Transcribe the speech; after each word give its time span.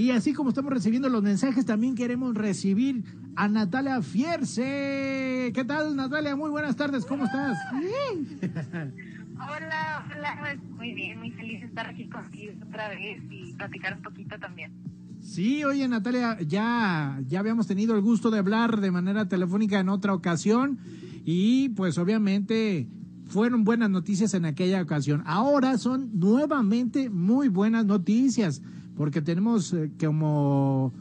Y 0.00 0.12
así 0.12 0.32
como 0.32 0.48
estamos 0.48 0.72
recibiendo 0.72 1.10
los 1.10 1.22
mensajes, 1.22 1.66
también 1.66 1.94
queremos 1.94 2.34
recibir 2.34 3.04
a 3.36 3.48
Natalia 3.48 4.00
Fierce. 4.00 5.52
¿Qué 5.54 5.62
tal, 5.66 5.94
Natalia? 5.94 6.34
Muy 6.34 6.48
buenas 6.48 6.74
tardes, 6.74 7.04
¿cómo 7.04 7.26
estás? 7.26 7.58
Hola, 9.34 10.06
hola, 10.10 10.58
muy 10.76 10.94
bien, 10.94 11.18
muy 11.18 11.30
feliz 11.32 11.60
de 11.60 11.66
estar 11.66 11.86
aquí 11.86 12.08
contigo 12.08 12.52
otra 12.66 12.88
vez 12.88 13.22
y 13.30 13.52
platicar 13.52 13.96
un 13.96 14.02
poquito 14.02 14.38
también. 14.38 14.72
Sí, 15.20 15.64
oye 15.64 15.86
Natalia, 15.88 16.38
ya, 16.46 17.20
ya 17.26 17.40
habíamos 17.40 17.66
tenido 17.66 17.94
el 17.94 18.02
gusto 18.02 18.30
de 18.30 18.38
hablar 18.38 18.80
de 18.80 18.90
manera 18.90 19.28
telefónica 19.28 19.80
en 19.80 19.88
otra 19.88 20.12
ocasión 20.12 20.78
y 21.24 21.70
pues 21.70 21.96
obviamente 21.96 22.86
fueron 23.30 23.64
buenas 23.64 23.88
noticias 23.90 24.34
en 24.34 24.44
aquella 24.44 24.82
ocasión. 24.82 25.22
Ahora 25.24 25.78
son 25.78 26.10
nuevamente 26.18 27.08
muy 27.10 27.48
buenas 27.48 27.86
noticias 27.86 28.60
porque 28.96 29.22
tenemos 29.22 29.72
eh, 29.72 29.90
como 29.98 30.92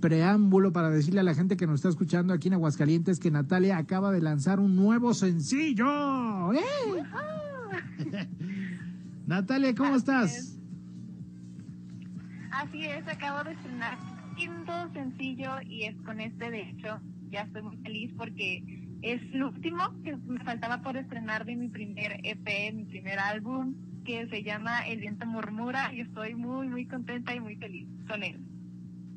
preámbulo 0.00 0.72
para 0.72 0.90
decirle 0.90 1.20
a 1.20 1.24
la 1.24 1.34
gente 1.34 1.56
que 1.56 1.66
nos 1.66 1.76
está 1.76 1.88
escuchando 1.88 2.32
aquí 2.32 2.48
en 2.48 2.54
Aguascalientes 2.54 3.18
que 3.18 3.30
Natalia 3.30 3.78
acaba 3.78 4.12
de 4.12 4.20
lanzar 4.20 4.60
un 4.60 4.76
nuevo 4.76 5.14
sencillo. 5.14 6.52
¡Eh! 6.52 6.58
Natalia, 9.26 9.74
¿cómo 9.74 9.96
estás? 9.96 10.58
Así 12.50 12.84
es, 12.84 13.06
acabo 13.08 13.42
de 13.44 13.52
estrenar 13.52 13.98
quinto 14.36 14.72
sencillo 14.92 15.50
y 15.66 15.84
es 15.84 15.96
con 16.02 16.20
este, 16.20 16.50
de 16.50 16.62
hecho, 16.62 17.00
ya 17.30 17.42
estoy 17.42 17.62
muy 17.62 17.76
feliz 17.78 18.12
porque 18.16 18.89
es 19.02 19.22
el 19.32 19.42
último 19.42 19.78
que 20.04 20.16
me 20.16 20.40
faltaba 20.40 20.82
por 20.82 20.96
estrenar 20.96 21.44
de 21.44 21.56
mi 21.56 21.68
primer 21.68 22.20
EP, 22.22 22.74
mi 22.74 22.84
primer 22.84 23.18
álbum, 23.18 23.74
que 24.04 24.26
se 24.28 24.42
llama 24.42 24.80
El 24.86 25.00
viento 25.00 25.26
murmura 25.26 25.92
y 25.94 26.00
estoy 26.00 26.34
muy, 26.34 26.68
muy 26.68 26.86
contenta 26.86 27.34
y 27.34 27.40
muy 27.40 27.56
feliz 27.56 27.86
con 28.08 28.22
él. 28.22 28.40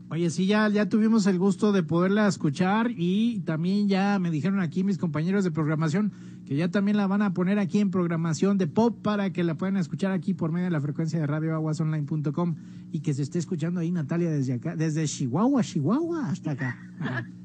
Oye, 0.09 0.29
sí, 0.29 0.45
ya, 0.45 0.69
ya 0.69 0.87
tuvimos 0.89 1.25
el 1.25 1.39
gusto 1.39 1.71
de 1.71 1.81
poderla 1.81 2.27
escuchar 2.27 2.91
y 2.95 3.39
también 3.45 3.87
ya 3.87 4.19
me 4.19 4.29
dijeron 4.29 4.59
aquí 4.59 4.83
mis 4.83 4.97
compañeros 4.97 5.43
de 5.43 5.51
programación 5.51 6.11
que 6.45 6.55
ya 6.55 6.69
también 6.69 6.97
la 6.97 7.07
van 7.07 7.21
a 7.21 7.33
poner 7.33 7.57
aquí 7.57 7.79
en 7.79 7.89
programación 7.89 8.57
de 8.57 8.67
pop 8.67 9.01
para 9.01 9.31
que 9.31 9.43
la 9.43 9.55
puedan 9.55 9.77
escuchar 9.77 10.11
aquí 10.11 10.33
por 10.33 10.51
medio 10.51 10.65
de 10.65 10.71
la 10.71 10.81
frecuencia 10.81 11.19
de 11.19 11.25
radioaguasonline.com 11.25 12.55
y 12.91 12.99
que 12.99 13.13
se 13.13 13.23
esté 13.23 13.39
escuchando 13.39 13.79
ahí 13.79 13.91
Natalia 13.91 14.29
desde 14.29 14.53
acá, 14.53 14.75
desde 14.75 15.05
Chihuahua, 15.05 15.63
Chihuahua 15.63 16.29
hasta 16.29 16.51
acá. 16.51 16.77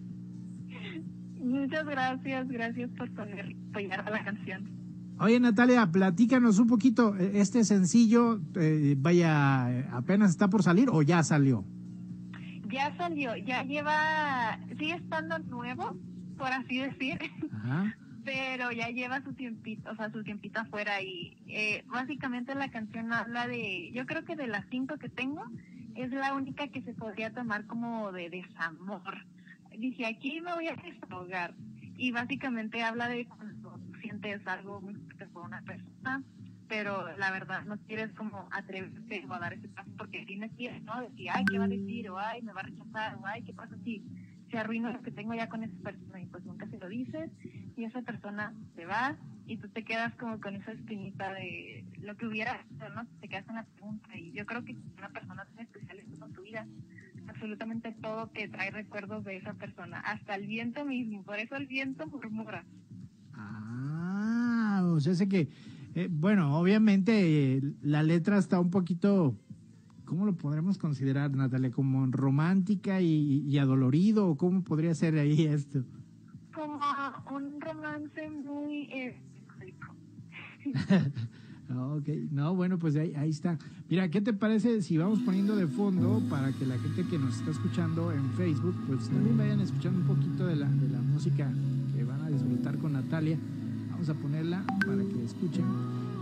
Muchas 1.69 1.85
gracias, 1.85 2.49
gracias 2.49 2.91
por 2.97 3.11
poner, 3.11 3.55
apoyar 3.69 4.01
a 4.01 4.09
la 4.09 4.25
canción. 4.25 4.71
Oye 5.21 5.39
Natalia, 5.39 5.87
platícanos 5.93 6.59
un 6.59 6.67
poquito, 6.67 7.15
e, 7.15 7.43
este 7.43 7.63
sencillo, 7.63 8.41
eh, 8.55 8.95
vaya, 8.97 9.95
apenas 9.95 10.31
está 10.31 10.49
por 10.49 10.63
salir 10.63 10.89
o 10.91 11.03
ya 11.03 11.23
salió? 11.23 11.67
Ya 12.73 12.97
salió, 12.97 13.37
ya 13.37 13.65
lleva, 13.65 14.59
sigue 14.79 14.95
estando 14.95 15.39
nuevo, 15.41 15.95
por 16.39 16.51
así 16.51 16.79
decir. 16.79 17.19
Ajá 17.53 17.95
pero 18.25 18.73
ya 18.73 18.89
lleva 18.89 19.23
su 19.23 19.35
tiempito, 19.35 19.91
o 19.91 19.97
sea, 19.97 20.11
su 20.11 20.23
tiempito 20.23 20.61
afuera 20.61 21.03
y 21.03 21.37
eh, 21.49 21.83
básicamente 21.87 22.55
la 22.55 22.71
canción 22.71 23.11
habla 23.13 23.47
de, 23.47 23.91
yo 23.93 24.05
creo 24.05 24.25
que 24.25 24.37
de 24.37 24.47
las 24.47 24.67
cinco 24.71 24.99
que 24.99 25.09
tengo, 25.09 25.45
es 25.95 26.11
la 26.13 26.35
única 26.35 26.69
que 26.69 26.83
se 26.83 26.93
podría 26.93 27.33
tomar 27.33 27.67
como 27.67 28.13
de 28.13 28.29
desamor. 28.29 29.25
Dije, 29.79 30.07
aquí 30.07 30.41
me 30.41 30.53
voy 30.55 30.69
a 30.69 30.75
desahogar. 30.75 31.55
Y 31.97 32.11
básicamente 32.11 32.83
habla 32.83 33.09
de 33.09 33.27
cuando 33.27 33.79
sientes 34.01 34.47
algo 34.47 34.81
muy 34.81 34.95
fuerte 34.95 35.27
por 35.27 35.45
una 35.45 35.63
persona, 35.63 36.23
pero 36.69 37.17
la 37.17 37.31
verdad 37.31 37.65
no 37.65 37.79
quieres 37.79 38.13
como 38.13 38.49
atreverte 38.51 39.25
a 39.29 39.39
dar 39.39 39.53
ese 39.55 39.69
paso 39.69 39.91
porque 39.97 40.25
tienes 40.27 40.53
miedo, 40.55 40.79
¿no? 40.81 41.01
Decir, 41.01 41.29
ay, 41.33 41.45
¿qué 41.51 41.59
va 41.59 41.65
a 41.65 41.69
decir? 41.69 42.11
O 42.11 42.19
ay, 42.19 42.43
me 42.43 42.53
va 42.53 42.61
a 42.61 42.65
rechazar, 42.65 43.17
o 43.17 43.27
ay, 43.27 43.43
¿qué 43.43 43.55
pasa 43.55 43.77
si 43.85 44.05
se 44.51 44.59
arruina 44.59 44.93
lo 44.93 45.03
que 45.03 45.11
tengo 45.11 45.35
ya 45.35 45.49
con 45.49 45.63
esa 45.63 45.77
persona? 45.79 46.21
Y 46.21 46.27
pues 46.27 46.45
nunca 46.45 46.69
se 46.69 46.79
lo 46.79 46.89
dices 46.89 47.31
y 47.77 47.85
esa 47.85 48.03
persona 48.03 48.53
se 48.75 48.85
va 48.85 49.17
y 49.47 49.57
tú 49.57 49.69
te 49.69 49.85
quedas 49.85 50.13
como 50.17 50.41
con 50.41 50.57
esa 50.57 50.73
espinita 50.73 51.33
de 51.33 51.85
lo 52.01 52.17
que 52.17 52.27
hubiera 52.27 52.65
¿no? 52.95 53.07
Te 53.21 53.29
quedas 53.29 53.47
con 53.47 53.55
la 53.55 53.65
pregunta 53.65 54.17
y 54.17 54.33
yo 54.33 54.45
creo 54.45 54.65
que 54.65 54.77
una 54.99 55.09
persona 55.09 55.45
tan 55.45 55.61
especial 55.61 56.01
en 56.01 56.33
tu 56.33 56.43
vida, 56.43 56.67
absolutamente 57.29 57.93
todo 58.01 58.29
te 58.29 58.49
trae 58.49 58.71
recuerdos 58.71 59.25
de 59.25 59.37
esa 59.37 59.55
persona, 59.55 60.01
hasta 60.01 60.35
el 60.35 60.47
viento 60.47 60.85
mismo, 60.85 61.23
por 61.23 61.39
eso 61.39 61.57
el 61.57 61.67
viento 61.67 62.07
murmura. 62.07 62.65
Ah, 63.35 64.83
o 64.87 65.01
sea, 65.01 65.15
sé 65.15 65.29
que, 65.29 65.49
eh, 65.95 66.09
bueno, 66.11 66.59
obviamente 66.59 67.57
eh, 67.57 67.63
la 67.83 68.03
letra 68.03 68.39
está 68.39 68.59
un 68.61 68.71
poquito... 68.71 69.37
¿Cómo 70.05 70.25
lo 70.25 70.35
podremos 70.39 70.79
considerar, 70.79 71.31
Natalia? 71.33 71.71
¿Como 71.71 72.07
romántica 72.07 73.03
y, 73.03 73.45
y 73.47 73.59
adolorido? 73.59 74.27
¿O 74.27 74.39
cómo 74.39 74.65
podría 74.65 74.95
ser 74.95 75.19
ahí 75.19 75.45
esto? 75.45 75.85
como 76.59 76.81
un 77.31 77.61
romance 77.61 78.31
muy 78.31 78.91
eh, 78.93 79.17
ok, 81.71 82.09
no, 82.31 82.55
bueno, 82.55 82.79
pues 82.79 82.97
ahí, 82.97 83.13
ahí 83.15 83.31
está. 83.31 83.59
Mira, 83.91 84.09
¿qué 84.11 84.21
te 84.21 84.33
parece 84.33 84.83
si 84.83 84.97
vamos 84.97 85.21
poniendo 85.21 85.57
de 85.57 85.67
fondo 85.67 86.23
para 86.31 86.53
que 86.53 86.67
la 86.67 86.79
gente 86.79 87.05
que 87.05 87.19
nos 87.19 87.37
está 87.37 87.51
escuchando 87.51 88.13
en 88.13 88.31
Facebook, 88.33 88.75
pues 88.87 89.09
también 89.09 89.37
vayan 89.37 89.61
escuchando 89.61 90.01
un 90.01 90.07
poquito 90.07 90.47
de 90.47 90.57
la, 90.57 90.69
de 90.69 90.89
la 90.89 91.01
música 91.01 91.51
que 91.95 92.05
van 92.05 92.23
a 92.23 92.31
disfrutar 92.31 92.79
con 92.79 92.93
Natalia? 92.93 93.39
Vamos 93.99 94.11
a 94.11 94.15
ponerla 94.15 94.65
para 94.87 95.03
que 95.03 95.25
escuchen. 95.25 95.65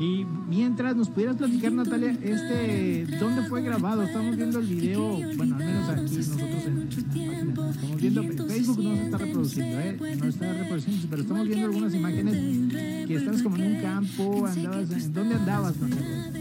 Y 0.00 0.24
mientras 0.48 0.96
nos 0.96 1.10
pudieras 1.10 1.36
platicar, 1.36 1.72
Natalia, 1.72 2.12
este, 2.22 3.06
¿dónde 3.20 3.42
fue 3.50 3.60
grabado? 3.60 4.02
Estamos 4.02 4.34
viendo 4.34 4.60
el 4.60 4.66
video, 4.66 5.18
bueno, 5.36 5.56
al 5.56 5.64
menos 5.66 5.88
aquí 5.90 6.16
nosotros 6.16 6.64
en, 6.64 6.78
la 6.78 7.54
página. 7.54 7.70
Estamos 7.70 7.96
viendo, 8.00 8.22
Facebook 8.46 8.82
no 8.82 8.96
se 8.96 9.04
está 9.04 9.18
reproduciendo, 9.18 9.80
¿eh? 9.80 10.16
No 10.18 10.24
está 10.26 10.52
reproduciendo, 10.54 11.06
pero 11.10 11.22
estamos 11.22 11.48
viendo 11.48 11.66
algunas 11.66 11.94
imágenes 11.94 12.72
que 13.06 13.14
estabas 13.14 13.42
como 13.42 13.56
en 13.56 13.76
un 13.76 13.82
campo, 13.82 14.46
andabas, 14.46 14.90
¿en 14.90 15.12
dónde 15.12 15.34
andabas, 15.34 15.76
Natalia? 15.76 16.32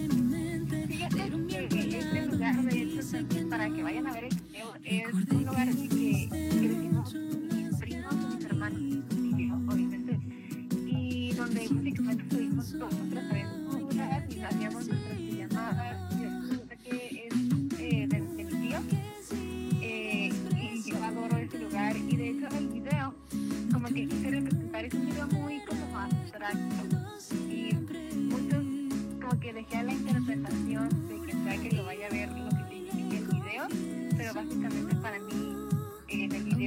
Fíjate 0.87 1.67
que 1.67 1.97
este 1.99 2.25
lugar, 2.27 2.63
de 2.63 2.81
hecho, 2.81 3.49
para 3.49 3.69
que 3.69 3.83
vayan 3.83 4.07
a 4.07 4.13
ver 4.13 4.23
el 4.23 4.35
video, 4.35 4.73
es 4.85 5.44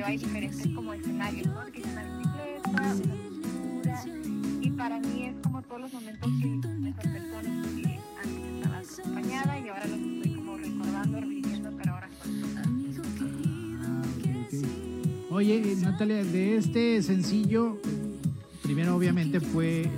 hay 0.04 0.18
diferentes 0.18 0.66
como 0.74 0.92
escenarios, 0.92 1.46
¿no? 1.46 1.64
Que 1.72 1.80
es 1.80 1.86
una 1.86 2.04
bicicleta, 2.04 2.70
una 2.70 2.94
pintura, 2.94 4.04
y 4.60 4.70
para 4.70 5.00
mí 5.00 5.24
es 5.26 5.34
como 5.42 5.62
todos 5.62 5.80
los 5.82 5.92
momentos 5.92 6.30
que 6.40 6.60
esas 6.88 7.06
personas 7.06 7.66
que 7.74 7.98
antes 8.22 8.44
estaba 8.54 8.78
acompañada 8.78 9.58
y 9.58 9.68
ahora 9.68 9.86
los 9.86 9.98
estoy 9.98 10.34
como 10.34 10.56
recordando, 10.56 11.20
reviviendo, 11.20 11.70
pero 11.76 11.92
ahora 11.94 12.08
con 12.22 12.38
Oye, 15.30 15.76
Natalia, 15.82 16.24
de 16.24 16.56
este 16.56 17.02
sencillo, 17.02 17.78
primero 18.62 18.96
obviamente 18.96 19.40
fue 19.40 19.88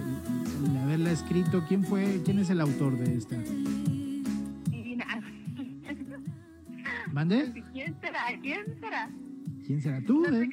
haberla 0.82 1.12
escrito. 1.12 1.64
¿Quién 1.68 1.84
fue, 1.84 2.20
quién 2.24 2.40
es 2.40 2.50
el 2.50 2.60
autor 2.60 2.98
de 2.98 3.16
esta? 3.16 3.36
¿Mande? 7.12 7.62
¿Quién 7.72 7.96
será? 8.00 8.24
¿Quién 8.42 8.64
será? 8.80 9.08
¿Quién 9.70 9.82
será 9.82 10.00
tú? 10.00 10.24
Eh? 10.26 10.50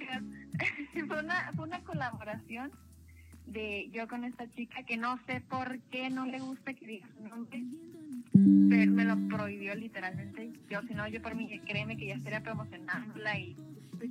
fue, 1.08 1.19
una, 1.19 1.52
fue 1.56 1.66
una 1.66 1.84
colaboración 1.84 2.69
de 3.48 3.90
yo 3.92 4.08
con 4.08 4.24
esta 4.24 4.48
chica 4.52 4.84
que 4.84 4.96
no 4.96 5.18
sé 5.25 5.42
por 5.42 5.80
qué 5.90 6.12
no 6.12 6.28
le 6.28 6.40
gusta 6.40 6.75
que 6.75 6.86
diga 6.86 7.08
su 7.18 7.28
nombre. 7.28 7.64
Pero 8.69 8.92
me 8.92 9.06
lo 9.06 9.18
prohibió 9.28 9.74
literalmente. 9.74 10.52
Yo, 10.69 10.84
si 10.84 10.94
no, 10.94 11.08
yo 11.08 11.19
por 11.24 11.34
mí, 11.34 11.50
créeme 11.66 11.98
que 11.98 12.06
ya 12.06 12.14
estaría 12.14 12.44
promocionándola 12.44 13.40
y 13.40 13.56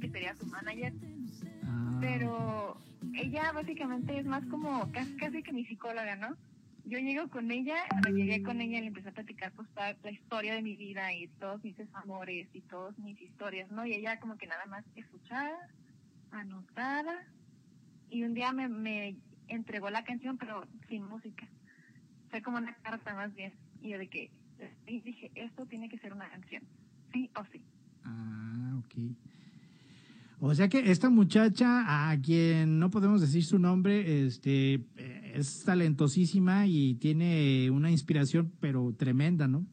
que 0.01 0.11
sería 0.11 0.35
su 0.35 0.47
manager. 0.47 0.93
Ah. 1.63 1.99
Pero 2.01 2.81
ella 3.15 3.53
básicamente 3.53 4.19
es 4.19 4.27
más 4.27 4.45
como 4.47 4.91
casi, 4.91 5.15
casi 5.19 5.41
que 5.45 5.53
mi 5.53 5.65
psicóloga, 5.67 6.17
¿no? 6.17 6.37
Yo 6.87 6.99
llego 6.99 7.29
con 7.29 7.51
ella, 7.51 7.77
cuando 7.91 8.11
llegué 8.11 8.43
con 8.43 8.61
ella 8.61 8.81
le 8.81 8.87
empecé 8.87 9.09
a 9.09 9.13
platicar 9.13 9.53
pues 9.53 9.69
la 9.77 10.11
historia 10.11 10.55
de 10.55 10.63
mi 10.63 10.77
vida 10.77 11.13
y 11.13 11.27
todos 11.41 11.63
mis 11.65 11.75
amores 11.93 12.49
y 12.53 12.61
todas 12.63 12.97
mis 12.99 13.21
historias, 13.21 13.71
¿no? 13.73 13.85
Y 13.85 13.95
ella 13.95 14.21
como 14.21 14.39
que 14.39 14.47
nada 14.47 14.67
más 14.67 14.85
escuchaba, 14.95 15.59
anotada 16.31 17.27
y 18.09 18.23
un 18.23 18.35
día 18.35 18.53
me, 18.53 18.69
me 18.69 19.17
entregó 19.49 19.91
la 19.91 20.05
canción 20.05 20.39
pero 20.39 20.65
sin 20.89 21.05
música. 21.05 21.49
Fue 22.31 22.41
como 22.41 22.59
una 22.59 22.75
carta 22.77 23.15
más 23.15 23.35
bien. 23.35 23.53
Y 23.83 23.91
yo 23.91 23.99
de 23.99 24.09
que 24.09 24.31
y 24.87 25.01
dije, 25.01 25.31
esto 25.35 25.67
tiene 25.67 25.89
que 25.89 25.99
ser 25.99 26.13
una 26.13 26.29
canción, 26.31 26.63
sí 27.13 27.31
o 27.35 27.45
sí. 27.53 27.63
O 30.39 30.55
sea 30.55 30.69
que 30.69 30.91
esta 30.91 31.09
muchacha, 31.09 32.11
a 32.11 32.21
quien 32.21 32.79
no 32.79 32.91
podemos 32.91 33.21
decir 33.23 33.43
su 33.43 33.59
nombre, 33.59 34.27
este, 34.27 34.85
es 35.37 35.65
talentosísima 35.65 36.67
y 36.67 36.95
tiene 36.95 37.71
una 37.71 37.91
inspiración, 37.91 38.53
pero 38.61 38.95
tremenda, 38.97 39.47
¿no? 39.49 39.67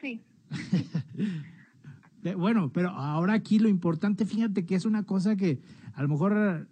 Sí. 0.00 0.22
bueno, 2.36 2.70
pero 2.72 2.90
ahora 2.90 3.34
aquí 3.34 3.58
lo 3.58 3.68
importante, 3.68 4.24
fíjate 4.24 4.64
que 4.64 4.74
es 4.74 4.84
una 4.84 5.02
cosa 5.02 5.36
que 5.36 5.60
a 5.94 6.02
lo 6.02 6.08
mejor 6.08 6.68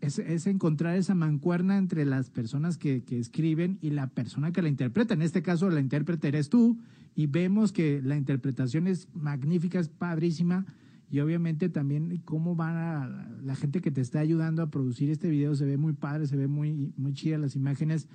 es, 0.00 0.46
encontrar 0.46 0.96
esa 0.96 1.14
mancuerna 1.14 1.78
entre 1.78 2.04
las 2.04 2.30
personas 2.30 2.78
que, 2.78 3.02
que, 3.02 3.18
escriben 3.18 3.78
y 3.82 3.90
la 3.90 4.06
persona 4.08 4.52
que 4.52 4.62
la 4.62 4.68
interpreta. 4.68 5.14
En 5.14 5.22
este 5.22 5.42
caso, 5.42 5.68
la 5.70 5.80
intérprete 5.80 6.28
eres 6.28 6.48
tú 6.48 6.78
y 7.14 7.26
vemos 7.26 7.72
que 7.72 8.00
la 8.02 8.16
interpretación 8.16 8.86
es 8.86 9.08
magnífica, 9.12 9.80
es 9.80 9.88
padrísima 9.88 10.66
y 11.10 11.20
obviamente 11.20 11.68
también 11.68 12.20
cómo 12.24 12.54
van 12.54 12.76
a, 12.76 13.30
la 13.42 13.54
gente 13.54 13.80
que 13.80 13.90
te 13.90 14.00
está 14.00 14.20
ayudando 14.20 14.62
a 14.62 14.70
producir 14.70 15.10
este 15.10 15.28
video 15.30 15.54
se 15.54 15.64
ve 15.64 15.76
muy 15.76 15.94
padre, 15.94 16.26
se 16.26 16.36
ve 16.36 16.48
muy, 16.48 16.92
muy 16.96 17.14
chida 17.14 17.38
las 17.38 17.56
imágenes 17.56 18.08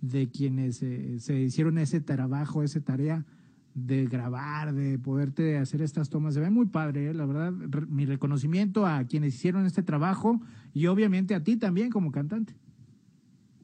de 0.00 0.30
quienes 0.30 0.82
eh, 0.82 1.20
se 1.20 1.40
hicieron 1.40 1.78
ese 1.78 2.00
trabajo, 2.00 2.62
esa 2.62 2.80
tarea 2.80 3.24
de 3.74 4.06
grabar, 4.06 4.74
de 4.74 4.98
poderte 4.98 5.58
hacer 5.58 5.82
estas 5.82 6.08
tomas. 6.08 6.34
Se 6.34 6.40
ve 6.40 6.50
muy 6.50 6.66
padre, 6.66 7.10
¿eh? 7.10 7.14
la 7.14 7.26
verdad. 7.26 7.52
mi 7.88 8.04
reconocimiento 8.04 8.86
a 8.86 9.04
quienes 9.04 9.34
hicieron 9.34 9.66
este 9.66 9.82
trabajo 9.82 10.40
y 10.72 10.86
obviamente 10.86 11.34
a 11.34 11.44
ti 11.44 11.56
también 11.56 11.90
como 11.90 12.10
cantante. 12.10 12.54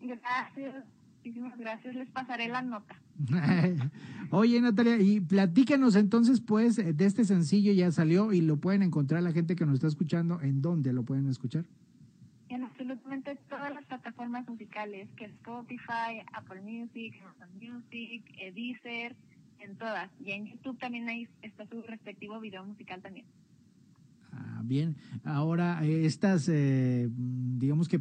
Gracias, 0.00 0.84
muchísimas 1.26 1.58
gracias. 1.58 1.94
Les 1.94 2.08
pasaré 2.10 2.48
la 2.48 2.62
nota. 2.62 2.94
Oye, 4.30 4.60
Natalia, 4.60 5.00
y 5.00 5.20
platícanos 5.20 5.96
entonces, 5.96 6.40
pues, 6.40 6.76
de 6.76 7.04
este 7.04 7.24
sencillo 7.24 7.72
ya 7.72 7.90
salió 7.90 8.32
y 8.32 8.40
lo 8.40 8.58
pueden 8.58 8.82
encontrar 8.82 9.22
la 9.22 9.32
gente 9.32 9.56
que 9.56 9.66
nos 9.66 9.74
está 9.74 9.88
escuchando. 9.88 10.40
¿En 10.40 10.62
dónde 10.62 10.92
lo 10.92 11.02
pueden 11.04 11.28
escuchar? 11.28 11.64
En 12.48 12.62
absolutamente 12.62 13.36
todas 13.48 13.74
las 13.74 13.84
plataformas 13.86 14.48
musicales, 14.48 15.08
que 15.16 15.24
Spotify, 15.24 16.22
Apple 16.32 16.60
Music, 16.62 17.14
Amazon 17.22 17.48
Music, 17.54 18.24
Deezer, 18.54 19.16
en 19.58 19.76
todas. 19.76 20.10
Y 20.24 20.30
en 20.30 20.46
YouTube 20.46 20.78
también 20.78 21.08
ahí 21.08 21.28
está 21.42 21.66
su 21.66 21.82
respectivo 21.82 22.38
video 22.38 22.64
musical 22.64 23.02
también. 23.02 23.26
Ah, 24.32 24.60
bien. 24.62 24.96
Ahora, 25.24 25.84
eh, 25.84 26.06
estas, 26.06 26.48
eh, 26.48 27.08
digamos 27.10 27.88
que 27.88 28.00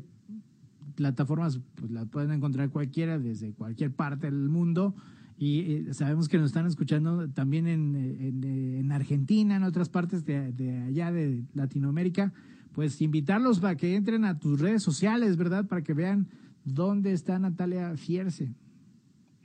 plataformas, 0.95 1.59
pues 1.75 1.91
las 1.91 2.07
pueden 2.07 2.31
encontrar 2.31 2.69
cualquiera 2.69 3.19
desde 3.19 3.53
cualquier 3.53 3.91
parte 3.91 4.27
del 4.27 4.49
mundo. 4.49 4.95
Y 5.37 5.59
eh, 5.59 5.93
sabemos 5.93 6.29
que 6.29 6.37
nos 6.37 6.47
están 6.47 6.65
escuchando 6.65 7.29
también 7.29 7.67
en, 7.67 7.95
en, 8.43 8.91
Argentina, 8.91 9.57
en 9.57 9.63
otras 9.63 9.89
partes 9.89 10.25
de, 10.25 10.51
de, 10.53 10.83
allá 10.83 11.11
de 11.11 11.43
Latinoamérica. 11.53 12.31
Pues 12.71 13.01
invitarlos 13.01 13.59
para 13.59 13.75
que 13.75 13.95
entren 13.95 14.25
a 14.25 14.39
tus 14.39 14.59
redes 14.59 14.83
sociales, 14.83 15.37
¿verdad? 15.37 15.65
Para 15.65 15.81
que 15.81 15.93
vean 15.93 16.27
dónde 16.63 17.11
está 17.11 17.37
Natalia 17.39 17.95
Fierce. 17.97 18.49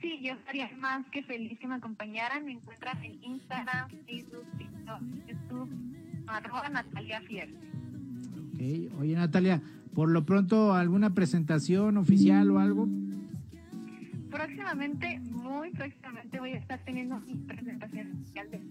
Sí, 0.01 0.19
yo 0.23 0.33
estaría 0.33 0.69
más 0.77 1.05
que 1.11 1.23
feliz 1.23 1.59
que 1.59 1.67
me 1.67 1.75
acompañaran. 1.75 2.43
Me 2.45 2.53
encuentran 2.53 3.03
en 3.03 3.23
Instagram, 3.23 3.89
Facebook, 4.05 4.45
TikTok, 4.57 5.01
YouTube, 5.27 5.69
arroba 6.27 6.69
Natalia 6.69 7.21
Fierce. 7.21 7.55
Ok, 8.53 8.99
oye 8.99 9.15
Natalia, 9.15 9.61
por 9.93 10.09
lo 10.09 10.25
pronto, 10.25 10.73
¿alguna 10.73 11.13
presentación 11.13 11.97
oficial 11.97 12.49
o 12.51 12.59
algo? 12.59 12.87
Próximamente, 14.29 15.19
muy 15.29 15.71
próximamente 15.71 16.39
voy 16.39 16.51
a 16.51 16.57
estar 16.57 16.79
teniendo 16.85 17.19
mi 17.19 17.35
presentación 17.35 18.11
oficial 18.11 18.49
de 18.51 18.61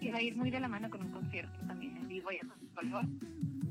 y 0.00 0.10
va 0.10 0.18
a 0.18 0.22
ir 0.22 0.36
muy 0.36 0.50
de 0.50 0.60
la 0.60 0.68
mano 0.68 0.88
con 0.88 1.02
un 1.02 1.10
concierto 1.10 1.58
también 1.66 1.96
en 1.96 2.08
vivo 2.08 2.30
y 2.32 2.36
a 2.36 2.40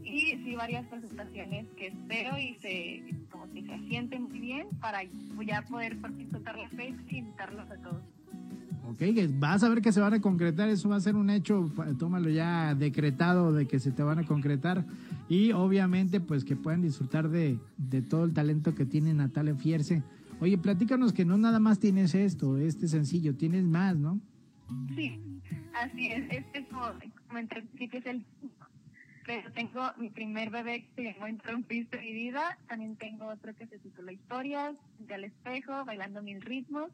y 0.03 0.38
sí 0.44 0.56
varias 0.56 0.85
presentaciones 0.88 1.67
que 1.77 1.88
espero 1.88 2.38
y 2.38 2.56
se 2.56 3.03
como 3.29 3.50
que 3.51 3.63
se 3.63 3.73
asienten 3.73 4.23
muy 4.23 4.39
bien 4.39 4.67
para 4.79 5.01
ya 5.03 5.61
poder 5.63 6.00
participar 6.00 6.57
la 6.57 6.69
fecha 6.69 7.01
y 7.09 7.17
invitarlos 7.17 7.69
a 7.69 7.75
todos. 7.77 8.03
Ok, 8.88 9.03
vas 9.38 9.63
a 9.63 9.69
ver 9.69 9.81
que 9.81 9.91
se 9.91 10.00
van 10.00 10.15
a 10.15 10.21
concretar, 10.21 10.67
eso 10.69 10.89
va 10.89 10.95
a 10.95 11.00
ser 11.00 11.15
un 11.15 11.29
hecho, 11.29 11.71
tómalo 12.00 12.29
ya 12.29 12.73
decretado 12.73 13.53
de 13.53 13.67
que 13.67 13.79
se 13.79 13.91
te 13.91 14.01
van 14.01 14.19
a 14.19 14.23
concretar 14.23 14.83
y 15.30 15.52
obviamente 15.52 16.20
pues 16.20 16.44
que 16.44 16.56
puedan 16.56 16.81
disfrutar 16.81 17.30
de, 17.30 17.60
de 17.78 18.02
todo 18.02 18.26
el 18.26 18.34
talento 18.34 18.76
que 18.76 18.86
tiene 18.86 19.14
Natalia 19.14 19.56
Fierce. 19.56 20.04
Oye, 20.42 20.58
platícanos 20.58 21.14
que 21.14 21.24
no 21.24 21.38
nada 21.38 21.60
más 21.60 21.80
tienes 21.80 22.16
esto, 22.16 22.58
este 22.58 22.88
sencillo, 22.88 23.36
tienes 23.36 23.64
más, 23.64 23.96
¿no? 23.96 24.20
Sí, 24.96 25.20
así 25.74 26.08
es, 26.08 26.26
este 26.31 26.60
es 26.60 26.68
como, 26.68 26.86
como 27.28 27.40
entre 27.40 27.64
es 27.80 28.06
el 28.06 28.26
pero 29.26 29.52
tengo 29.52 29.81
mi 29.98 30.10
primer 30.10 30.50
bebé 30.50 30.88
que 30.96 31.04
se 31.04 31.14
llamó 31.14 31.28
Interrumpiste 31.28 32.00
mi 32.00 32.14
vida, 32.14 32.58
también 32.68 32.96
tengo 32.96 33.28
otro 33.28 33.54
que 33.54 33.68
se 33.68 33.78
titula 33.78 34.12
Historias, 34.12 34.76
de 34.98 35.14
al 35.14 35.24
espejo, 35.24 35.86
bailando 35.86 36.24
mil 36.24 36.42
ritmos, 36.42 36.90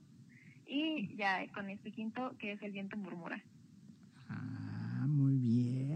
y 0.68 1.16
ya 1.16 1.48
con 1.54 1.70
este 1.70 1.92
quinto 1.92 2.36
que 2.38 2.52
es 2.52 2.62
El 2.62 2.74
viento 2.74 2.98
murmura. 2.98 3.42
Ah, 4.28 4.64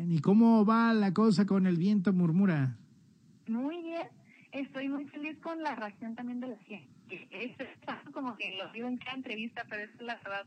bien. 0.10 0.18
¿Y 0.18 0.22
cómo 0.22 0.66
va 0.66 0.94
la 0.94 1.14
cosa 1.14 1.46
con 1.46 1.68
El 1.68 1.78
viento 1.78 2.14
murmura? 2.14 2.78
Muy 3.48 3.82
bien. 3.82 4.08
Estoy 4.52 4.90
muy 4.90 5.06
feliz 5.06 5.38
con 5.40 5.62
la 5.62 5.76
reacción 5.76 6.16
también 6.16 6.40
de 6.40 6.48
la 6.48 6.58
gente. 6.58 6.90
Es 7.32 7.56
como 8.14 8.36
que 8.36 8.58
lo 8.58 8.72
digo 8.72 8.88
en 8.88 8.98
cada 8.98 9.18
entrevista, 9.18 9.66
pero 9.70 9.84
es 9.84 10.02
la 10.02 10.16
verdad 10.18 10.46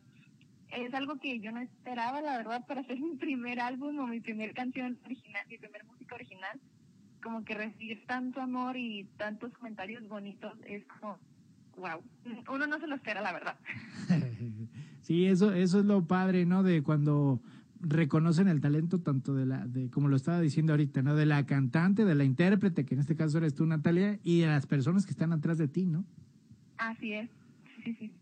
es 0.72 0.94
algo 0.94 1.16
que 1.18 1.38
yo 1.40 1.52
no 1.52 1.60
esperaba, 1.60 2.20
la 2.22 2.38
verdad, 2.38 2.66
para 2.66 2.80
hacer 2.80 2.98
mi 2.98 3.16
primer 3.16 3.60
álbum 3.60 3.98
o 3.98 4.06
mi 4.06 4.20
primer 4.20 4.54
canción 4.54 4.98
original, 5.04 5.42
mi 5.48 5.58
primer 5.58 5.84
música 5.84 6.14
original. 6.14 6.60
Como 7.22 7.44
que 7.44 7.54
recibir 7.54 8.04
tanto 8.06 8.40
amor 8.40 8.76
y 8.76 9.04
tantos 9.16 9.52
comentarios 9.52 10.08
bonitos 10.08 10.54
es 10.66 10.84
como, 10.86 11.18
wow, 11.76 12.02
uno 12.52 12.66
no 12.66 12.78
se 12.80 12.86
lo 12.86 12.96
espera, 12.96 13.20
la 13.20 13.32
verdad. 13.32 13.56
sí, 15.02 15.26
eso, 15.26 15.52
eso 15.52 15.78
es 15.78 15.84
lo 15.84 16.06
padre, 16.06 16.46
¿no? 16.46 16.62
De 16.62 16.82
cuando 16.82 17.40
reconocen 17.82 18.48
el 18.48 18.60
talento 18.60 19.00
tanto 19.00 19.34
de 19.34 19.46
la, 19.46 19.66
de, 19.66 19.90
como 19.90 20.08
lo 20.08 20.16
estaba 20.16 20.40
diciendo 20.40 20.72
ahorita, 20.72 21.02
¿no? 21.02 21.14
De 21.14 21.26
la 21.26 21.44
cantante, 21.46 22.04
de 22.04 22.14
la 22.14 22.24
intérprete, 22.24 22.86
que 22.86 22.94
en 22.94 23.00
este 23.00 23.16
caso 23.16 23.38
eres 23.38 23.54
tú, 23.54 23.66
Natalia, 23.66 24.18
y 24.22 24.40
de 24.40 24.46
las 24.46 24.66
personas 24.66 25.04
que 25.04 25.10
están 25.10 25.32
atrás 25.32 25.58
de 25.58 25.68
ti, 25.68 25.84
¿no? 25.84 26.04
Así 26.78 27.12
es. 27.12 27.28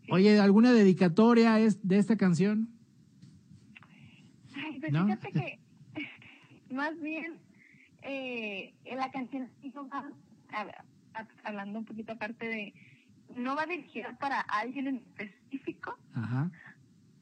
Oye, 0.09 0.39
¿alguna 0.39 0.73
dedicatoria 0.73 1.59
es 1.59 1.87
de 1.87 1.99
esta 1.99 2.17
canción? 2.17 2.69
Ay, 4.55 4.79
pues 4.79 4.91
fíjate 4.91 5.31
que 5.31 5.59
más 6.73 6.99
bien 6.99 7.35
eh, 8.01 8.73
la 8.95 9.11
canción 9.11 9.49
hablando 11.43 11.79
un 11.79 11.85
poquito 11.85 12.13
aparte 12.13 12.47
de 12.47 12.73
no 13.35 13.55
va 13.55 13.65
dirigida 13.65 14.17
para 14.19 14.41
alguien 14.41 14.87
en 14.87 14.95
específico, 14.97 15.97
Ajá. 16.13 16.51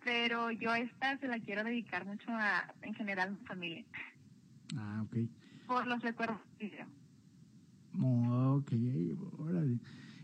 Pero 0.03 0.51
yo 0.51 0.73
esta 0.73 1.17
se 1.17 1.27
la 1.27 1.39
quiero 1.39 1.63
dedicar 1.63 2.05
mucho 2.05 2.29
a, 2.29 2.73
en 2.81 2.93
general, 2.93 3.29
a 3.29 3.31
mi 3.31 3.45
familia. 3.45 3.85
Ah, 4.77 5.03
ok. 5.03 5.17
Por 5.67 5.87
los 5.87 6.01
recuerdos 6.01 6.39
Oh, 8.01 8.61
ok, 8.61 8.71
órale. 9.39 9.79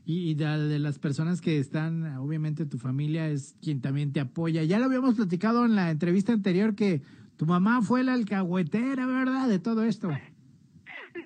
Y, 0.05 0.35
de, 0.35 0.77
las 0.79 0.99
personas 0.99 1.41
que 1.41 1.57
están, 1.57 2.17
obviamente 2.17 2.65
tu 2.65 2.77
familia 2.77 3.27
es 3.27 3.57
quien 3.61 3.81
también 3.81 4.13
te 4.13 4.19
apoya. 4.19 4.63
Ya 4.63 4.77
lo 4.77 4.85
habíamos 4.85 5.15
platicado 5.15 5.65
en 5.65 5.75
la 5.75 5.89
entrevista 5.89 6.31
anterior 6.31 6.75
que 6.75 7.01
tu 7.37 7.47
mamá 7.47 7.81
fue 7.81 8.03
la 8.03 8.13
alcahuetera, 8.13 9.07
¿verdad? 9.07 9.47
De 9.47 9.59
todo 9.59 9.83
esto. 9.83 10.09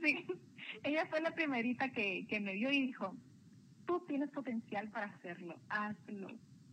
Sí, 0.02 0.26
ella 0.84 1.06
fue 1.10 1.20
la 1.20 1.32
primerita 1.36 1.90
que, 1.90 2.26
que 2.30 2.40
me 2.40 2.54
vio 2.54 2.72
y 2.72 2.88
dijo, 2.88 3.14
tú 3.86 4.02
tienes 4.08 4.30
potencial 4.30 4.88
para 4.92 5.08
hacerlo, 5.08 5.58
hazlo. 5.68 6.30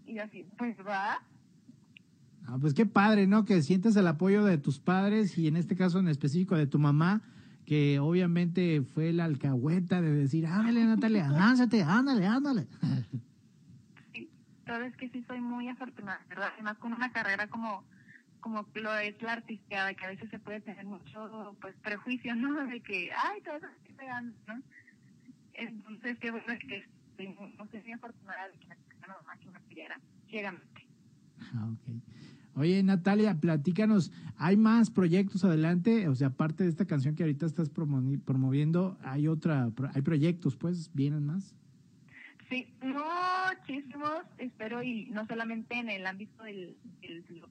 Y 0.06 0.18
así, 0.18 0.46
pues 0.56 0.76
va. 0.86 1.20
Ah, 2.46 2.58
pues 2.60 2.74
qué 2.74 2.86
padre, 2.86 3.26
¿no? 3.26 3.44
Que 3.44 3.62
sientes 3.62 3.96
el 3.96 4.06
apoyo 4.06 4.44
de 4.44 4.58
tus 4.58 4.78
padres 4.78 5.36
y 5.36 5.48
en 5.48 5.56
este 5.56 5.76
caso 5.76 5.98
en 5.98 6.08
específico 6.08 6.56
de 6.56 6.66
tu 6.66 6.78
mamá 6.78 7.22
que 7.66 7.98
obviamente 7.98 8.82
fue 8.82 9.12
la 9.12 9.24
alcahueta 9.24 10.00
de 10.00 10.12
decir, 10.12 10.46
ándale 10.46 10.84
Natalia, 10.84 11.28
lánzate, 11.28 11.82
ándale, 11.82 12.24
ándale. 12.24 12.68
Sí, 14.12 14.30
sabes 14.64 14.96
que 14.96 15.08
sí 15.10 15.24
soy 15.26 15.40
muy 15.40 15.68
afortunada, 15.68 16.20
¿verdad? 16.28 16.50
Además 16.54 16.78
con 16.78 16.92
una 16.92 17.10
carrera 17.10 17.48
como 17.48 17.84
como 18.46 18.64
lo 18.74 18.94
es 18.94 19.20
la 19.22 19.32
artística, 19.32 19.86
de 19.86 19.96
que 19.96 20.04
a 20.04 20.10
veces 20.10 20.30
se 20.30 20.38
puede 20.38 20.60
tener 20.60 20.84
mucho 20.84 21.56
pues 21.60 21.74
prejuicio, 21.82 22.32
¿no? 22.36 22.64
De 22.68 22.80
que, 22.80 23.10
ay, 23.12 23.40
todo 23.40 23.56
eso 23.56 23.66
estoy 23.66 23.94
pegando, 23.96 24.38
¿no? 24.46 24.62
Entonces, 25.54 26.16
qué 26.20 26.30
bueno 26.30 26.46
que 26.60 26.84
estoy, 27.10 27.34
no 27.58 27.66
sé, 27.72 27.82
muy 27.82 27.92
afortunada 27.94 28.48
de 28.48 28.58
que 28.58 28.68
me 28.68 28.76
mamá 29.08 29.36
que 29.40 29.50
me 29.50 29.58
pidiera 29.60 29.98
ciegamente. 30.28 30.86
Ah, 31.40 31.68
ok. 31.72 32.02
Oye, 32.56 32.82
Natalia, 32.82 33.38
platícanos, 33.38 34.10
¿hay 34.38 34.56
más 34.56 34.90
proyectos 34.90 35.44
adelante? 35.44 36.08
O 36.08 36.14
sea, 36.14 36.28
aparte 36.28 36.64
de 36.64 36.70
esta 36.70 36.86
canción 36.86 37.14
que 37.14 37.22
ahorita 37.22 37.44
estás 37.44 37.68
promoviendo, 37.68 38.96
¿hay 39.02 39.28
otra, 39.28 39.70
hay 39.92 40.00
proyectos, 40.00 40.56
pues, 40.56 40.90
vienen 40.94 41.26
más? 41.26 41.54
Sí, 42.48 42.66
muchísimos, 42.80 44.22
espero, 44.38 44.82
y 44.82 45.04
no 45.10 45.26
solamente 45.26 45.78
en 45.78 45.90
el 45.90 46.06
ámbito 46.06 46.44
de 46.44 46.74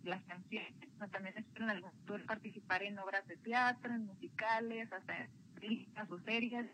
las 0.05 0.23
canciones, 0.23 0.73
sino 0.79 1.07
también 1.09 1.35
espero 1.37 1.65
en 1.65 1.71
algún 1.71 1.91
futuro 1.91 2.25
participar 2.25 2.81
en 2.81 2.97
obras 2.97 3.27
de 3.27 3.37
teatro, 3.37 3.93
en 3.93 4.07
musicales, 4.07 4.91
hasta 4.91 5.27
películas 5.59 6.09
o 6.09 6.19
series. 6.21 6.65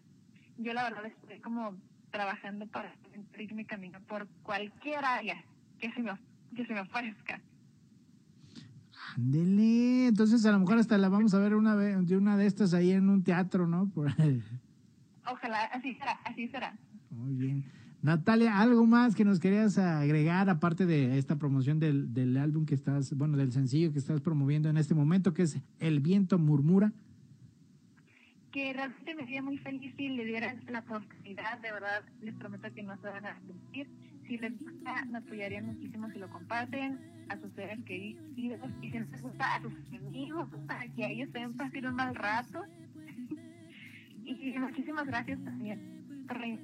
Yo 0.58 0.74
la 0.74 0.84
verdad 0.84 1.06
estoy 1.08 1.40
como 1.42 1.76
trabajando 2.12 2.66
para 2.68 2.96
abrir 3.34 3.54
mi 3.54 3.66
camino 3.66 4.00
por 4.08 4.30
cualquier 4.44 5.04
área 5.04 5.44
que 5.80 5.92
se 5.92 6.02
me, 6.02 6.12
que 6.56 6.66
se 6.66 6.74
me 6.74 6.80
ofrezca. 6.80 7.42
Ándele, 9.16 10.08
entonces 10.08 10.46
a 10.46 10.52
lo 10.52 10.60
mejor 10.60 10.78
hasta 10.78 10.98
la 10.98 11.10
vamos 11.10 11.34
a 11.34 11.40
ver 11.40 11.56
una 11.56 11.76
vez, 11.76 12.08
de 12.08 12.18
una 12.18 12.38
de 12.38 12.46
estas 12.46 12.74
ahí 12.74 12.92
en 12.92 13.10
un 13.10 13.24
teatro, 13.24 13.68
¿no? 13.68 13.90
Por 13.90 14.12
Ojalá, 15.32 15.66
así 15.66 15.94
será, 15.96 16.20
así 16.26 16.48
será. 16.48 16.78
Muy 17.10 17.34
bien. 17.34 17.66
Natalia, 18.02 18.60
¿algo 18.60 18.86
más 18.88 19.16
que 19.16 19.24
nos 19.24 19.40
querías 19.40 19.78
agregar 19.78 20.50
aparte 20.50 20.88
de 20.88 21.20
esta 21.20 21.38
promoción 21.38 21.80
del, 21.80 22.14
del 22.14 22.36
álbum 22.38 22.66
que 22.66 22.74
estás, 22.74 23.16
bueno, 23.16 23.38
del 23.38 23.52
sencillo 23.52 23.92
que 23.92 24.00
estás 24.00 24.22
promoviendo 24.22 24.70
en 24.70 24.78
este 24.78 24.96
momento, 24.96 25.34
que 25.34 25.44
es 25.44 25.60
El 25.80 26.00
viento 26.00 26.40
murmura? 26.40 26.92
Que 28.52 28.74
realmente 28.74 29.14
me 29.14 29.24
hacía 29.24 29.44
muy 29.44 29.60
feliz 29.60 29.94
si 29.98 30.10
le 30.10 30.26
dieran 30.26 30.62
la 30.68 30.80
oportunidad, 30.80 31.60
de 31.60 31.72
verdad, 31.72 32.04
les 32.22 32.34
prometo 32.36 32.74
que 32.74 32.82
no 32.82 32.98
se 32.98 33.08
van 33.08 33.26
a 33.26 33.30
arrepentir. 33.30 33.88
Si 34.32 34.38
les 34.38 34.58
gusta, 34.58 35.06
me 35.12 35.18
apoyarían 35.18 35.66
muchísimo 35.66 36.10
si 36.10 36.18
lo 36.18 36.30
comparten 36.30 36.98
a 37.28 37.36
sus 37.36 37.52
seres 37.52 37.84
queridos 37.84 38.26
y 38.82 38.90
si 38.90 38.98
les 38.98 39.22
gusta 39.22 39.56
a 39.56 39.62
sus 39.62 39.74
amigos, 40.08 40.48
para 40.68 40.88
que 40.88 41.06
ellos 41.06 41.30
también 41.34 41.58
pasen 41.58 41.88
un 41.88 41.96
mal 41.96 42.16
rato. 42.16 42.62
y 44.24 44.58
muchísimas 44.58 45.06
gracias 45.06 45.38
también 45.44 45.82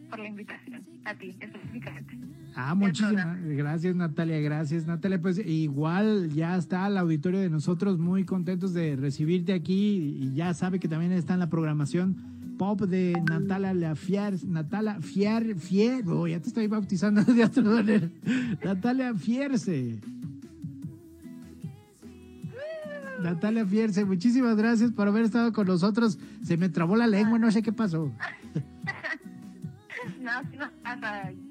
por 0.09 0.17
la, 0.17 0.29
invitación, 0.29 0.87
a 1.03 1.13
ti 1.15 1.35
específicamente. 1.41 2.17
Ah, 2.55 2.73
muchísimas 2.73 3.37
gracias 3.43 3.97
Natalia, 3.97 4.39
gracias 4.39 4.87
Natalia. 4.87 5.21
Pues 5.21 5.37
igual 5.45 6.29
ya 6.29 6.55
está 6.55 6.87
el 6.87 6.97
auditorio 6.97 7.41
de 7.41 7.49
nosotros 7.49 7.99
muy 7.99 8.23
contentos 8.23 8.73
de 8.73 8.95
recibirte 8.95 9.51
aquí 9.51 10.15
y 10.21 10.33
ya 10.33 10.53
sabe 10.53 10.79
que 10.79 10.87
también 10.87 11.11
está 11.11 11.33
en 11.33 11.41
la 11.41 11.49
programación 11.49 12.36
pop 12.57 12.81
de 12.81 13.13
Natalia 13.29 13.73
La 13.73 13.95
Fier, 13.95 14.33
Natalia 14.45 14.99
Fier, 14.99 15.55
Fier, 15.55 16.07
oh, 16.07 16.27
ya 16.27 16.41
te 16.41 16.47
estoy 16.47 16.67
bautizando 16.67 17.23
de 17.23 17.43
otro 17.43 17.63
manera. 17.63 18.09
Natalia 18.63 19.13
Fierce. 19.13 19.99
Natalia 23.21 23.65
Fierce, 23.65 24.05
muchísimas 24.05 24.55
gracias 24.57 24.91
por 24.91 25.07
haber 25.07 25.25
estado 25.25 25.53
con 25.53 25.67
nosotros. 25.67 26.19
Se 26.43 26.57
me 26.57 26.69
trabó 26.69 26.95
la 26.95 27.07
lengua, 27.07 27.39
no 27.39 27.51
sé 27.51 27.61
qué 27.61 27.71
pasó. 27.71 28.11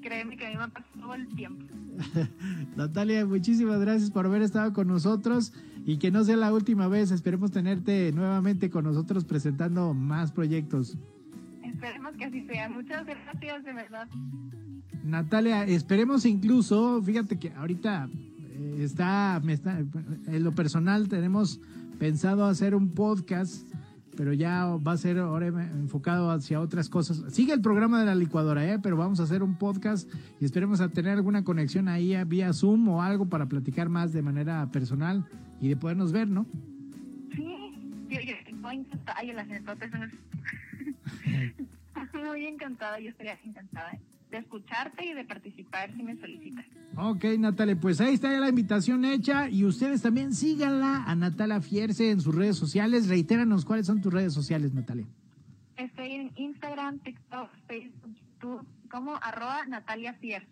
Créeme 0.01 0.37
que 0.37 0.45
a 0.45 0.49
mí 0.49 0.55
me 0.55 0.67
pasado 0.69 0.93
todo 0.99 1.15
el 1.15 1.27
tiempo. 1.35 1.65
Natalia, 2.75 3.25
muchísimas 3.25 3.79
gracias 3.79 4.11
por 4.11 4.25
haber 4.25 4.41
estado 4.43 4.71
con 4.73 4.87
nosotros 4.87 5.51
y 5.87 5.97
que 5.99 6.11
no 6.11 6.25
sea 6.25 6.35
la 6.35 6.53
última 6.53 6.89
vez. 6.89 7.11
Esperemos 7.11 7.51
tenerte 7.51 8.11
nuevamente 8.11 8.69
con 8.69 8.83
nosotros 8.83 9.23
presentando 9.23 9.93
más 9.93 10.33
proyectos. 10.33 10.97
Esperemos 11.63 12.13
que 12.17 12.25
así 12.25 12.45
sea. 12.45 12.67
Muchas 12.69 13.05
gracias, 13.05 13.63
de 13.63 13.73
verdad. 13.73 14.07
Natalia, 15.05 15.63
esperemos 15.63 16.25
incluso, 16.25 17.01
fíjate 17.01 17.39
que 17.39 17.53
ahorita 17.53 18.09
eh, 18.11 18.79
está, 18.81 19.39
me 19.41 19.53
está, 19.53 19.79
en 19.79 20.43
lo 20.43 20.51
personal 20.53 21.07
tenemos 21.07 21.61
pensado 21.97 22.45
hacer 22.45 22.75
un 22.75 22.89
podcast 22.89 23.65
pero 24.17 24.33
ya 24.33 24.65
va 24.65 24.93
a 24.93 24.97
ser 24.97 25.19
ahora 25.19 25.45
enfocado 25.45 26.31
hacia 26.31 26.59
otras 26.59 26.89
cosas. 26.89 27.23
Sigue 27.31 27.53
el 27.53 27.61
programa 27.61 27.99
de 27.99 28.07
la 28.07 28.15
licuadora, 28.15 28.65
¿eh? 28.65 28.79
pero 28.81 28.97
vamos 28.97 29.19
a 29.19 29.23
hacer 29.23 29.43
un 29.43 29.59
podcast 29.59 30.11
y 30.41 30.45
esperemos 30.45 30.81
a 30.81 30.89
tener 30.89 31.11
alguna 31.11 31.43
conexión 31.43 31.87
ahí 31.87 32.15
vía 32.25 32.51
Zoom 32.51 32.89
o 32.89 33.03
algo 33.03 33.27
para 33.27 33.45
platicar 33.45 33.89
más 33.89 34.13
de 34.13 34.23
manera 34.23 34.71
personal 34.71 35.23
y 35.59 35.69
de 35.69 35.75
podernos 35.75 36.11
ver, 36.11 36.27
¿no? 36.27 36.45
Sí, 37.35 37.73
yo, 38.09 38.21
yo 38.21 38.33
estoy 38.33 38.75
encantada, 38.75 39.23
yo 39.23 39.33
las 39.33 39.47
muy 42.13 42.45
encantada, 42.45 42.99
yo 42.99 43.09
estaría 43.09 43.39
encantada. 43.43 43.97
de 44.31 44.37
escucharte 44.37 45.05
y 45.05 45.13
de 45.13 45.23
participar 45.23 45.93
si 45.95 46.03
me 46.03 46.17
solicitas. 46.17 46.65
Ok, 46.97 47.23
Natalia, 47.39 47.79
pues 47.79 48.01
ahí 48.01 48.15
está 48.15 48.31
ya 48.31 48.39
la 48.39 48.49
invitación 48.49 49.05
hecha 49.05 49.49
y 49.49 49.63
ustedes 49.63 50.01
también 50.01 50.33
síganla 50.33 51.03
a 51.05 51.15
Natalia 51.15 51.61
Fierce 51.61 52.11
en 52.11 52.19
sus 52.19 52.35
redes 52.35 52.57
sociales. 52.57 53.07
Reitéranos 53.07 53.63
cuáles 53.63 53.85
son 53.85 54.01
tus 54.01 54.13
redes 54.13 54.33
sociales, 54.33 54.73
Natalia. 54.73 55.05
Estoy 55.77 56.11
en 56.11 56.31
Instagram, 56.35 56.99
TikTok, 56.99 57.49
Facebook, 57.67 58.15
YouTube, 58.15 58.65
como 58.89 59.15
arroba 59.15 59.65
Natalia 59.67 60.13
Fierce. 60.13 60.47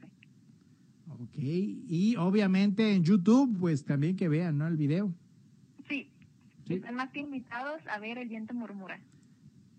Ok, 1.08 1.38
y 1.38 2.16
obviamente 2.18 2.94
en 2.94 3.04
YouTube, 3.04 3.58
pues 3.60 3.86
también 3.86 4.16
que 4.16 4.28
vean, 4.28 4.58
¿no? 4.58 4.68
El 4.68 4.78
video. 4.78 5.14
Sí, 5.88 6.10
¿Sí? 6.68 6.76
están 6.76 6.96
más 6.96 7.12
que 7.12 7.20
invitados 7.20 7.82
a 7.88 8.00
ver 8.00 8.18
El 8.18 8.28
viento 8.28 8.54
murmura. 8.54 9.00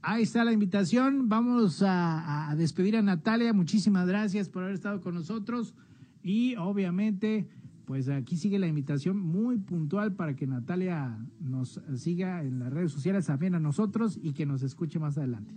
Ahí 0.08 0.22
está 0.22 0.44
la 0.44 0.52
invitación. 0.52 1.28
Vamos 1.28 1.82
a, 1.84 2.54
despedir 2.56 2.96
a 2.96 3.02
Natalia. 3.02 3.52
Muchísimas 3.52 4.06
gracias 4.06 4.48
por 4.48 4.62
haber 4.62 4.76
estado 4.76 5.00
con 5.00 5.14
nosotros. 5.14 5.74
Y 6.22 6.54
obviamente, 6.56 7.48
pues 7.86 8.08
aquí 8.08 8.36
sigue 8.36 8.60
la 8.60 8.68
invitación 8.68 9.18
muy 9.18 9.58
puntual 9.58 10.12
para 10.12 10.36
que 10.36 10.46
Natalia 10.46 11.18
nos 11.40 11.80
siga 11.96 12.42
en 12.42 12.60
las 12.60 12.72
redes 12.72 12.92
sociales 12.92 13.26
también 13.26 13.56
a 13.56 13.58
nosotros 13.58 14.16
y 14.22 14.32
que 14.32 14.46
nos 14.46 14.62
escuche 14.62 15.00
más 15.00 15.18
adelante. 15.18 15.54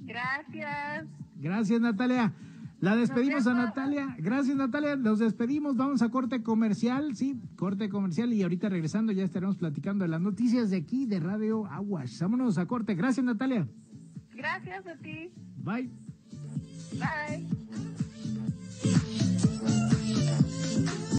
Gracias. 0.00 1.06
Gracias, 1.36 1.80
Natalia. 1.80 2.32
La 2.80 2.96
despedimos 2.96 3.46
a 3.46 3.52
Natalia. 3.52 4.16
Gracias, 4.18 4.56
Natalia. 4.56 4.96
Nos 4.96 5.18
despedimos. 5.18 5.76
Vamos 5.76 6.00
a 6.00 6.08
corte 6.08 6.42
comercial, 6.42 7.14
sí, 7.14 7.38
corte 7.56 7.90
comercial. 7.90 8.32
Y 8.32 8.42
ahorita 8.42 8.70
regresando 8.70 9.12
ya 9.12 9.22
estaremos 9.22 9.56
platicando 9.56 10.04
de 10.04 10.08
las 10.08 10.20
noticias 10.20 10.70
de 10.70 10.78
aquí 10.78 11.04
de 11.04 11.20
Radio 11.20 11.66
Aguas. 11.66 12.18
Vámonos 12.20 12.56
a 12.56 12.66
corte. 12.66 12.94
Gracias, 12.94 13.24
Natalia. 13.24 13.68
Gracias 14.32 14.86
a 14.86 14.96
ti. 14.96 15.30
Bye. 15.58 15.90
Bye. 16.98 18.00